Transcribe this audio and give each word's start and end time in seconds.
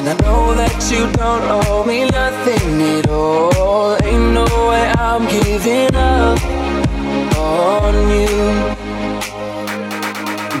And 0.00 0.08
I 0.08 0.14
know 0.24 0.54
that 0.54 0.80
you 0.90 1.04
don't 1.12 1.44
owe 1.44 1.84
me 1.84 2.08
nothing 2.08 2.80
at 2.96 3.10
all. 3.10 4.02
Ain't 4.02 4.32
no 4.32 4.48
way 4.70 4.88
I'm 4.96 5.28
giving 5.28 5.94
up 5.94 6.40
on 7.36 7.92
you. 8.08 8.32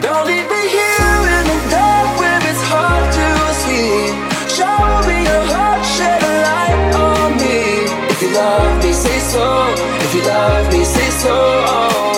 Don't 0.04 0.26
leave 0.28 0.44
me 0.44 0.62
here 0.76 1.24
in 1.40 1.44
the 1.48 1.58
dark 1.72 2.20
where 2.20 2.40
it's 2.52 2.64
hard 2.68 3.06
to 3.16 3.28
see. 3.64 4.12
Show 4.60 5.08
me 5.08 5.24
your 5.24 5.44
heart, 5.48 5.80
shed 5.96 6.20
a 6.20 6.34
light 6.44 6.92
on 7.00 7.32
me. 7.40 7.88
If 8.12 8.20
you 8.20 8.34
love 8.36 8.84
me, 8.84 8.92
say 8.92 9.20
so. 9.20 9.72
If 10.04 10.14
you 10.16 10.22
love 10.22 10.70
me, 10.70 10.84
say 10.84 11.08
so. 11.24 12.09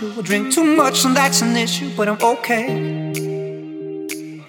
You. 0.00 0.12
I 0.16 0.22
drink 0.22 0.52
too 0.52 0.64
much 0.64 1.04
and 1.04 1.16
that's 1.16 1.42
an 1.42 1.56
issue, 1.56 1.90
but 1.96 2.08
I'm 2.08 2.20
okay. 2.20 2.66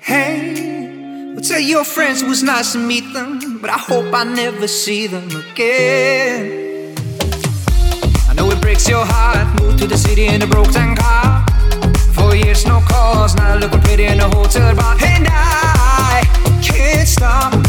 Hey, 0.01 1.33
well, 1.33 1.41
tell 1.41 1.59
your 1.59 1.83
friends 1.83 2.21
it 2.21 2.27
was 2.27 2.43
nice 2.43 2.73
to 2.73 2.79
meet 2.79 3.13
them, 3.13 3.59
but 3.59 3.69
I 3.69 3.77
hope 3.77 4.13
I 4.13 4.23
never 4.23 4.67
see 4.67 5.07
them 5.07 5.29
again. 5.29 6.95
I 8.27 8.33
know 8.33 8.49
it 8.51 8.61
breaks 8.61 8.87
your 8.87 9.05
heart. 9.05 9.61
Moved 9.61 9.79
to 9.79 9.87
the 9.87 9.97
city 9.97 10.25
in 10.25 10.41
a 10.41 10.47
broken 10.47 10.95
car. 10.95 11.45
Four 12.13 12.35
years, 12.35 12.65
no 12.65 12.81
calls. 12.81 13.35
Now 13.35 13.55
looking 13.55 13.81
pretty 13.81 14.05
in 14.05 14.19
a 14.19 14.29
hotel 14.35 14.75
bar. 14.75 14.97
And 15.01 15.27
I 15.29 16.23
can't 16.61 17.07
stop. 17.07 17.68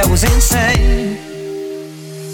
I 0.00 0.08
was 0.08 0.22
insane. 0.22 1.16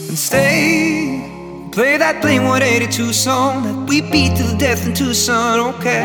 And 0.09 0.19
stay, 0.19 1.69
play 1.73 1.97
that 1.97 2.21
Blink 2.21 2.43
182 2.43 3.13
song 3.15 3.63
that 3.63 3.89
we 3.89 4.03
beat 4.03 4.37
to 4.37 4.43
the 4.43 4.57
death 4.59 4.87
in 4.87 4.93
Tucson. 4.93 5.61
Okay. 5.75 6.05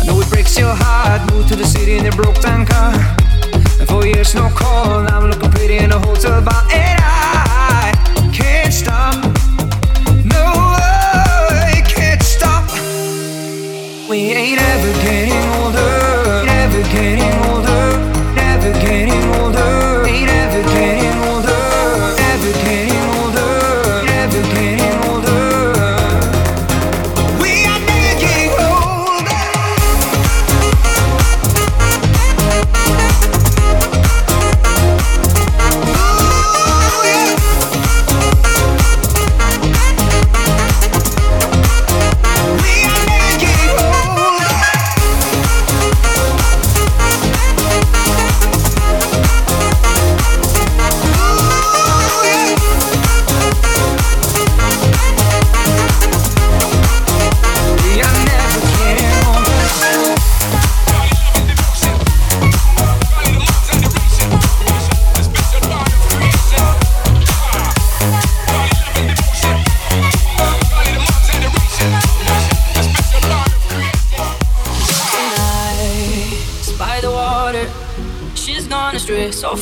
I 0.00 0.04
know 0.06 0.18
it 0.18 0.30
breaks 0.30 0.58
your 0.58 0.74
heart. 0.74 1.30
Moved 1.30 1.48
to 1.50 1.56
the 1.56 1.66
city 1.66 1.98
in 1.98 2.06
a 2.06 2.10
broke 2.12 2.40
down 2.40 2.64
car. 2.64 2.94
And 3.78 3.86
for 3.86 4.06
years, 4.06 4.34
no 4.34 4.48
call. 4.48 5.06
I'm 5.06 5.28
looking 5.28 5.50
pretty 5.50 5.76
in 5.76 5.92
a 5.92 5.98
hotel 5.98 6.40
bar. 6.42 6.62
And 6.72 7.00
I 7.02 7.92
can't 8.32 8.72
stop. 8.72 9.31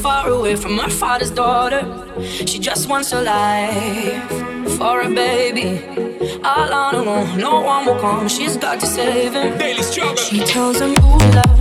far 0.00 0.28
away 0.30 0.56
from 0.56 0.78
her 0.78 0.88
father's 0.88 1.30
daughter. 1.30 1.82
She 2.22 2.58
just 2.58 2.88
wants 2.88 3.12
a 3.12 3.20
life 3.20 4.28
for 4.78 5.02
a 5.02 5.10
baby. 5.10 5.68
All 6.42 6.72
on 6.72 6.94
her 6.94 7.10
own, 7.10 7.38
no 7.38 7.60
one 7.60 7.84
will 7.86 8.00
come. 8.00 8.28
She's 8.28 8.56
got 8.56 8.80
to 8.80 8.86
save 8.86 9.34
him. 9.34 9.58
Daily 9.58 9.82
struggle. 9.82 10.16
She 10.16 10.40
tells 10.40 10.80
him, 10.80 10.92
Ooh, 11.04 11.18
love. 11.36 11.59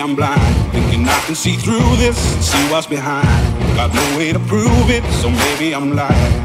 I'm 0.00 0.14
blind. 0.14 0.40
Thinking 0.70 1.08
I 1.08 1.20
can 1.26 1.34
see 1.34 1.56
through 1.56 1.96
this 1.96 2.16
see 2.44 2.62
what's 2.70 2.86
behind. 2.86 3.26
Got 3.74 3.92
no 3.94 4.16
way 4.16 4.32
to 4.32 4.38
prove 4.38 4.90
it, 4.90 5.02
so 5.20 5.28
maybe 5.30 5.74
I'm 5.74 5.96
lying. 5.96 6.44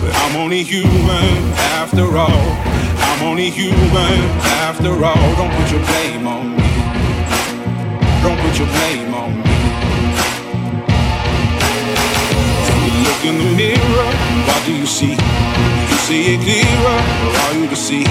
But 0.00 0.12
I'm 0.24 0.36
only 0.36 0.62
human 0.64 1.36
after 1.78 2.04
all. 2.16 2.46
I'm 3.10 3.22
only 3.22 3.50
human 3.50 4.18
after 4.66 4.90
all. 5.04 5.28
Don't 5.36 5.52
put 5.58 5.70
your 5.70 5.84
blame 5.86 6.26
on 6.26 6.56
me. 6.56 6.70
Don't 8.22 8.38
put 8.40 8.58
your 8.58 8.68
blame 8.68 9.14
on 9.14 9.30
me. 9.44 9.56
When 12.66 12.80
you 12.86 13.00
look 13.06 13.22
in 13.30 13.36
the 13.38 13.50
mirror, 13.56 14.10
what 14.46 14.60
do 14.66 14.72
you 14.74 14.86
see? 14.86 15.12
You 15.12 15.96
see 16.06 16.34
it 16.34 16.40
clearer, 16.42 16.98
or 17.26 17.36
are 17.46 17.54
you 17.54 17.68
deceived? 17.68 18.10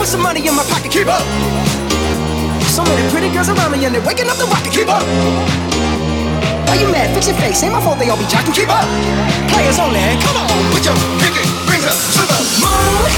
put 0.00 0.08
some 0.08 0.22
money 0.22 0.40
in 0.40 0.56
my 0.56 0.64
pocket, 0.64 0.90
keep 0.90 1.06
up. 1.06 1.20
So 2.72 2.80
many 2.88 3.04
pretty 3.12 3.28
girls 3.28 3.50
around 3.50 3.72
me 3.72 3.84
and 3.84 3.94
they're 3.94 4.00
waking 4.08 4.32
up 4.32 4.38
the 4.40 4.48
rocket, 4.48 4.72
keep 4.72 4.88
up. 4.88 5.04
Why 6.64 6.80
you 6.80 6.88
mad? 6.88 7.12
Fix 7.12 7.28
your 7.28 7.36
face. 7.36 7.62
Ain't 7.62 7.74
my 7.74 7.84
fault 7.84 7.98
they 7.98 8.08
all 8.08 8.16
be 8.16 8.24
jocking, 8.24 8.56
keep 8.56 8.72
up. 8.72 8.88
Players 9.52 9.76
only, 9.76 10.00
come 10.24 10.40
on, 10.40 10.48
put 10.72 10.88
your 10.88 10.96
pinky 11.20 11.44
rings 11.68 11.84
up 11.84 12.00
to 12.16 12.22
the 12.32 12.38
moon. 12.64 13.12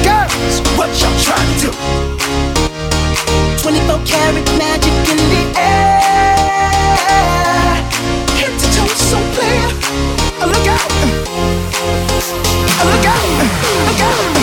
Girls, 0.00 0.64
what 0.80 0.88
y'all 0.96 1.12
trying 1.20 1.52
to 1.60 1.68
do? 1.68 1.76
24 3.60 4.00
karat 4.08 4.48
magic 4.56 4.96
in 5.12 5.20
the 5.28 5.44
air. 5.60 6.72
Head 8.40 8.54
to 8.56 8.66
toe, 8.72 8.88
so 8.96 9.20
clear. 9.36 9.68
I 10.40 10.48
look 10.48 10.66
out. 10.72 10.88
I 12.80 12.82
look 12.88 13.04
out. 13.12 13.28
Look 13.92 14.00
out. 14.08 14.37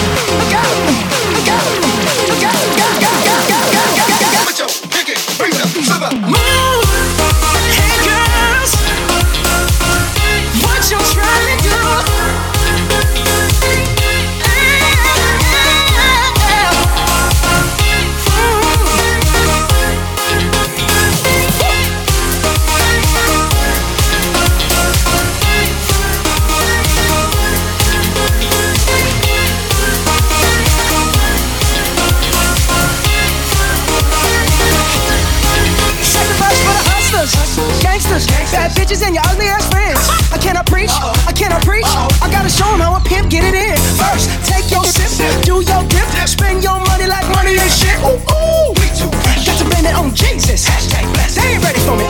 gangsters. 37.96 38.28
Bad 38.52 38.72
bitches 38.72 39.02
and 39.06 39.16
your 39.16 39.24
ugly 39.32 39.48
ass 39.48 39.68
friends. 39.72 40.00
I 40.32 40.38
cannot 40.38 40.66
preach, 40.68 40.92
I 40.92 41.32
cannot 41.32 41.64
preach. 41.64 41.88
I 42.20 42.28
gotta 42.30 42.50
show 42.50 42.68
them 42.68 42.82
how 42.84 42.96
a 42.96 43.00
pimp 43.00 43.32
get 43.32 43.44
it 43.48 43.56
in. 43.56 43.78
First, 43.96 44.28
take 44.44 44.70
your 44.70 44.84
sip, 44.84 45.08
do 45.44 45.64
your 45.64 45.84
dip, 45.88 46.08
spend 46.28 46.64
your 46.64 46.80
money 46.92 47.08
like 47.08 47.24
money 47.32 47.56
ain't 47.56 47.72
shit. 47.72 47.96
Ooh, 48.04 48.20
ooh, 48.20 48.76
we 48.80 48.88
too 49.00 49.08
rich. 49.32 49.48
Got 49.48 49.58
to 49.60 49.66
blame 49.72 49.88
it 49.88 49.96
on 49.96 50.14
Jesus. 50.14 50.68
Hashtag 50.68 51.08
blessed. 51.14 51.40
They 51.40 51.56
ain't 51.56 51.64
ready 51.64 51.80
for 51.88 51.96
me. 51.96 52.06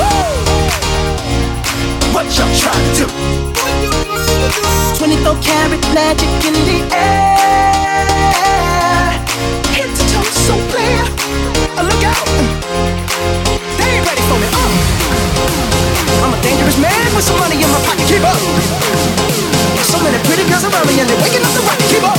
Uh, 0.00 0.32
what 2.16 2.24
y'all 2.32 2.48
trying 2.56 2.86
to 2.96 3.04
do? 3.04 3.06
24 4.96 5.36
karat 5.44 5.84
magic 5.92 6.32
in 6.48 6.56
the 6.64 6.78
air. 6.96 8.08
Head 9.76 9.90
to 9.92 10.04
toe, 10.08 10.30
so 10.48 10.56
clear. 10.72 11.04
Look 11.84 12.02
out. 12.04 12.81
average 16.72 16.80
man 16.80 17.14
with 17.14 17.24
some 17.24 17.38
money 17.38 17.56
in 17.56 17.68
my 17.68 17.80
pocket. 17.84 18.06
Keep 18.08 18.24
up. 18.24 18.36
So 19.84 19.98
many 20.00 20.16
pretty 20.24 20.44
girls 20.48 20.64
around 20.64 20.86
me 20.88 21.00
and 21.00 21.08
they're 21.08 21.20
waking 21.22 21.44
up 21.44 21.52
the 21.52 21.60
rock, 21.68 21.78
Keep 21.88 22.04
up. 22.04 22.16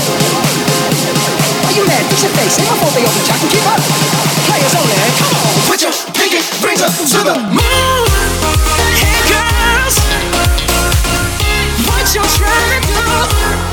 Why 1.63 1.71
you 1.73 1.85
mad? 1.85 2.05
Fix 2.09 2.23
your 2.23 2.31
face. 2.37 2.59
Ain't 2.59 2.69
before 2.69 2.91
they 2.93 3.05
open 3.05 3.23
jack 3.25 3.41
and 3.41 3.49
keep 3.49 3.65
up. 3.65 3.81
Players 4.45 4.75
only. 4.75 4.95
Come 5.17 5.33
on, 5.33 5.53
put 5.65 5.81
your 5.81 5.93
pinky 6.13 6.41
rings 6.61 6.81
up 6.81 6.93
to 6.93 7.19
the 7.23 7.35
moon. 7.49 8.05
Hey 9.01 9.19
girls, 9.31 9.95
what 11.87 12.05
you 12.13 12.21
trying 12.37 12.81
to 12.81 13.67
do? 13.67 13.72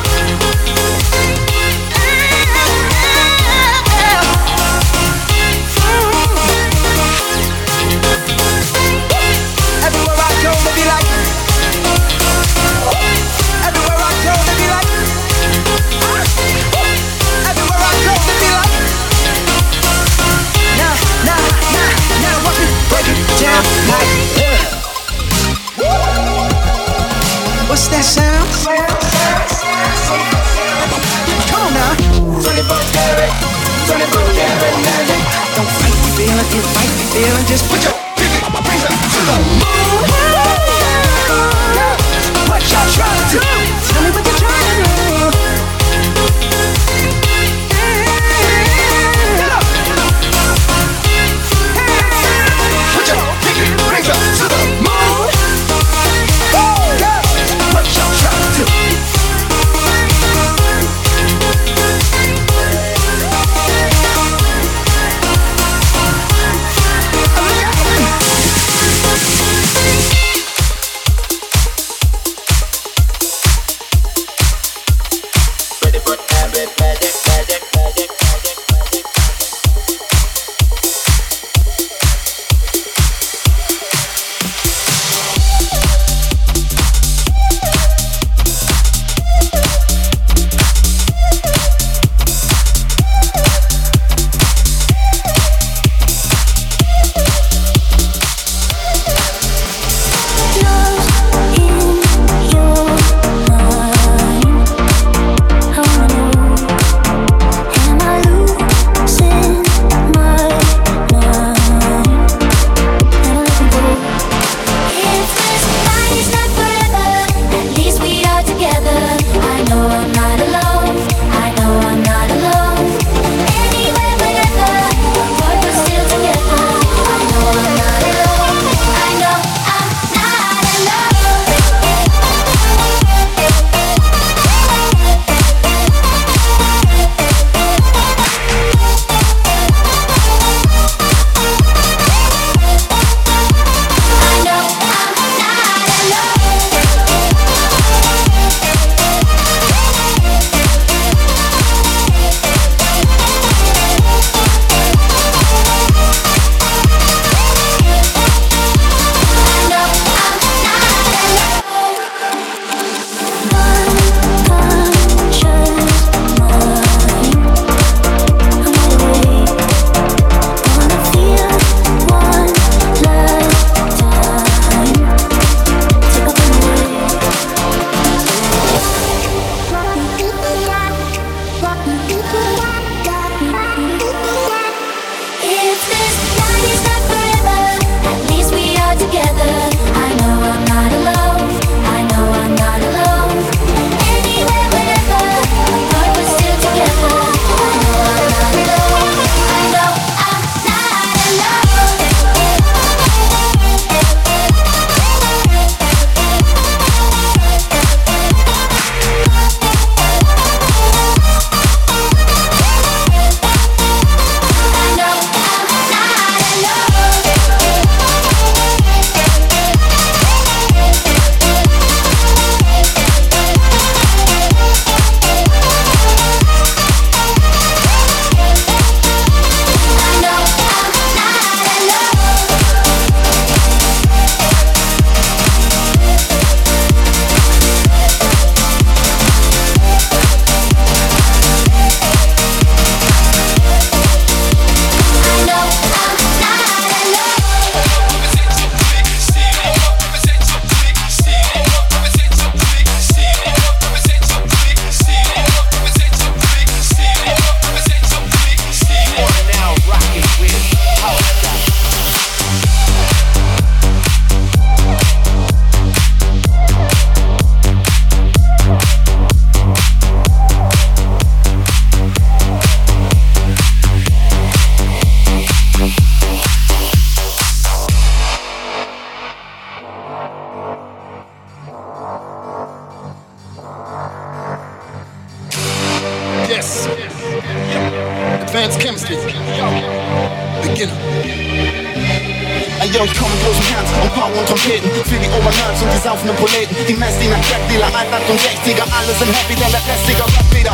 Und 296.00 296.04
die 296.04 296.08
saufenden 296.08 296.36
Proleten 296.40 296.72
Die 296.88 296.96
Messdiener, 296.96 297.36
Crackdealer, 297.44 297.92
Altland-60er 297.92 298.88
Alle 298.88 299.12
sind 299.20 299.28
happy, 299.36 299.52
denn 299.52 299.68
der 299.68 299.84
Rest, 299.84 300.08
Digga, 300.08 300.24
rappt 300.24 300.48
wieder 300.48 300.72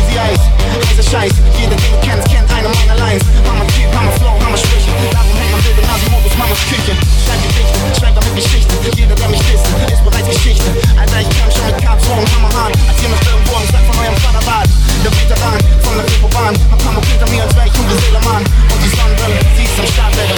Easy 0.00 0.16
Eis, 0.16 0.40
heißer 0.88 1.04
Scheiß. 1.04 1.36
Jeder, 1.60 1.76
den 1.76 1.90
du 1.92 2.00
kennst, 2.00 2.24
kennt 2.32 2.48
eine 2.48 2.72
meiner 2.72 2.96
Lines. 2.96 3.28
Hammer 3.44 3.68
Typ, 3.76 3.92
Hammer 3.92 4.12
Flow, 4.16 4.32
Hammer 4.40 4.56
Sprüche. 4.56 4.88
Darum 5.12 5.36
hängt 5.36 5.52
man 5.52 5.60
Bild 5.60 5.76
in 5.76 5.84
Nasimodus, 5.84 6.32
Mamas 6.40 6.64
Küche. 6.64 6.96
Schreib 6.96 7.40
Gedichte, 7.44 7.76
schreib 7.92 8.14
damit 8.16 8.32
Geschichten 8.40 8.72
Jeder, 8.96 9.12
der 9.12 9.28
mich 9.28 9.44
disst, 9.44 9.68
ist 9.68 10.00
bereits 10.00 10.28
Geschichte. 10.32 10.70
Alter, 10.96 11.20
ich 11.20 11.28
kam 11.36 11.48
schon 11.52 11.66
mit 11.68 11.76
Karton, 11.84 12.24
Hammerhahn 12.24 12.72
Als 12.88 12.98
noch 13.04 13.20
irgendwo 13.20 13.52
am 13.60 13.66
Sack 13.68 13.84
von 13.84 13.96
eurem 14.00 14.16
Vater 14.24 14.42
wart 14.48 14.68
Der 15.04 15.12
Veteran 15.12 15.60
von 15.84 15.92
der 16.00 16.08
Reeperbahn 16.08 16.54
Hab 16.72 16.80
Hammer 16.88 17.02
hinter 17.04 17.28
mir, 17.28 17.44
als 17.44 17.52
wär 17.52 17.68
ich 17.68 17.76
Uwe 17.76 17.94
Seelermann 18.00 18.40
Und 18.48 18.80
die 18.80 18.92
Sonnenbrille, 18.96 19.44
sie 19.60 19.66
ist 19.68 19.76
am 19.76 19.88
Start, 19.92 20.14
Digga 20.16 20.36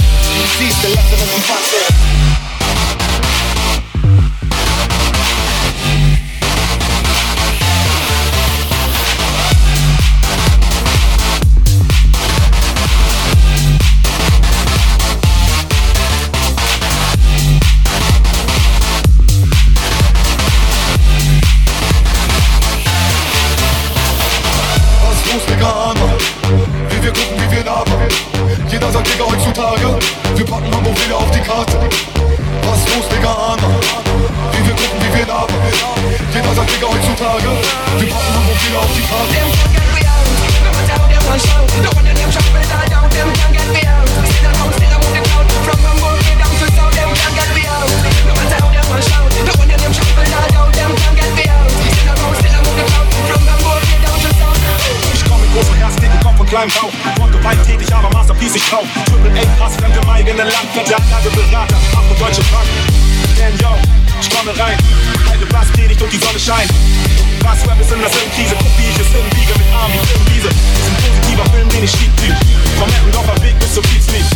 Sie 0.59 0.67
ist 0.67 0.83
der 0.83 0.91
Letzte, 0.99 1.15
was 1.15 1.31
im 1.31 1.43
Fass 1.47 2.46
jeder 28.87 28.99
sagt, 28.99 29.13
Digga, 29.13 29.25
heutzutage, 29.25 29.99
wir 30.37 30.45
packen 30.47 30.73
Hamburg 30.73 30.95
wieder 31.05 31.17
auf 31.17 31.31
die 31.33 31.41
Karte. 31.41 31.77
Was 32.63 32.95
los, 32.95 33.09
Digga, 33.09 33.33
Ahne? 33.33 33.63
Wie 34.53 34.67
wir 34.67 34.75
gucken, 34.75 35.01
wie 35.01 35.19
wir 35.19 35.27
labern. 35.27 35.57
Jeder 36.33 36.55
sagt, 36.55 36.71
Digga, 36.71 36.87
heutzutage, 36.87 37.51
wir 37.99 38.09
packen 38.09 38.35
Hamburg 38.35 38.69
wieder 38.69 38.79
auf 38.79 38.93
die 38.95 39.03
Karte. 39.03 39.35
Ich 55.13 55.25
komme 55.25 55.47
großen 55.55 55.75
Herz, 55.75 55.97
Digga. 55.97 56.16
Und 56.47 56.51
kleinem 56.51 56.71
Bauch. 56.79 56.95
Und 57.19 57.33
gewalttätig, 57.33 57.93
aber 57.93 58.09
Masterpiece 58.11 58.55
ich 58.55 58.63
drauf. 58.71 58.87
Triple 59.11 59.35
A 59.35 59.45
Pass, 59.59 59.75
fremde 59.83 59.99
im 59.99 60.09
eigenen 60.09 60.47
Land. 60.47 60.71
Fette 60.71 60.95
Anlage, 60.95 61.31
Berater, 61.35 61.75
Afro 61.91 62.15
deutsche 62.15 62.43
Bank. 62.55 62.71
Denn 63.35 63.51
yo, 63.59 63.75
ich 64.21 64.31
komme 64.31 64.55
rein. 64.55 64.79
Alte 65.27 65.47
Bass 65.47 65.67
predigt 65.75 66.01
und 66.03 66.13
die 66.13 66.23
Sonne 66.23 66.39
scheint. 66.39 66.71
Was 67.43 67.67
Rap 67.67 67.81
ist 67.83 67.91
in 67.91 67.99
der 67.99 68.11
Krise. 68.31 68.55
Guck, 68.63 68.71
wie 68.79 68.87
ich 68.87 68.95
es 68.95 69.11
hinbiege 69.11 69.59
mit 69.59 69.67
Arm 69.75 69.91
wie 69.91 69.99
Filmwiese. 70.07 70.47
Ist 70.47 70.87
ein 70.87 70.97
positiver 71.03 71.47
Film, 71.51 71.69
den 71.69 71.83
ich 71.83 71.91
schieb 71.91 72.15
typ. 72.15 72.37
Vom 72.79 72.89
Eppendorfer 72.95 73.43
Weg 73.43 73.59
bis 73.59 73.75
zur 73.75 73.83
Kiezlied. 73.83 74.27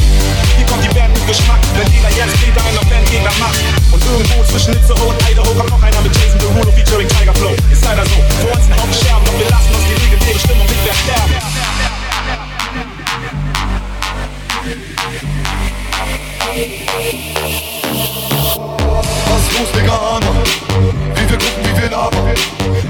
Hier 0.59 0.67
kommt 0.67 0.83
die 0.83 0.91
Band 0.91 1.15
mit 1.15 1.27
Geschmack. 1.31 1.63
Wenn 1.79 1.87
jeder 1.95 2.11
jetzt 2.11 2.35
Peter 2.43 2.59
einer 2.59 2.83
Band 2.91 3.07
Gegner 3.07 3.35
macht. 3.39 3.63
Und 3.95 4.03
irgendwo 4.03 4.43
zwischen 4.51 4.75
Nitze 4.75 4.99
und 4.99 5.15
Idaho 5.31 5.55
kommt 5.55 5.71
noch 5.71 5.83
einer 5.83 6.01
mit 6.03 6.11
Jason 6.19 6.43
Derulo 6.43 6.75
featuring 6.75 7.07
Tiger 7.07 7.35
Flow. 7.39 7.55
Ist 7.71 7.87
leider 7.87 8.03
so. 8.03 8.19
Vor 8.43 8.51
uns 8.51 8.67
ein 8.67 8.75
Haufen 8.83 8.99
Scherben, 8.99 9.23
doch 9.31 9.39
wir 9.39 9.47
lassen 9.47 9.71
uns 9.79 9.87
die 9.87 9.95
legendäre 9.95 10.39
Stimmung 10.43 10.67
nicht 10.67 10.83
mehr 10.83 10.99
sterben. 11.07 11.60
Was 16.51 16.59
ist 16.59 16.67
los, 19.57 19.71
Wie 19.73 21.25
wir 21.31 21.39
gucken, 21.39 21.63
wie 21.63 21.75
wir 21.81 21.89
labern. 21.91 22.35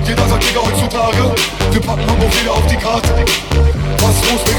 Jeder 0.02 0.26
sagt, 0.28 0.48
Digga, 0.48 0.60
heutzutage, 0.64 1.34
wir 1.70 1.80
packen 1.82 2.08
Hamburg 2.08 2.32
auf 2.48 2.66
die 2.66 2.76
Karte. 2.76 3.22
Was 4.00 4.16
ist 4.16 4.32
los, 4.32 4.40
Wie 4.46 4.54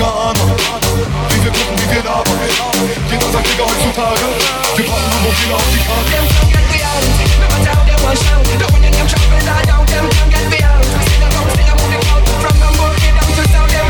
wir 1.44 1.52
gucken, 1.52 1.78
wie 1.78 1.90
wir 1.96 2.04
labern. 2.04 2.40
Jeder 3.10 3.32
sagt, 3.32 3.48
Digga, 3.48 3.64
heutzutage, 3.64 4.28
wir 4.76 4.86
packen 4.86 5.12
Hamburg 5.12 5.34
auf 5.56 5.64
die 5.74 5.82
Karte. 5.82 6.12
Get 6.52 6.66
me 6.70 6.78
out. 6.86 7.02
Never 7.42 7.60
down. 7.66 7.82
The 7.90 7.98
one 8.72 8.86
in 8.86 8.92
them 8.92 9.08
trouble, 9.08 9.42